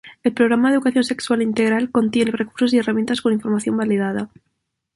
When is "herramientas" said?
2.79-3.21